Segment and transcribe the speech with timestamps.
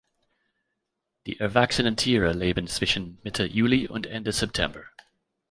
[1.27, 4.85] Die erwachsenen Tiere leben zwischen Mitte Juli und Ende September.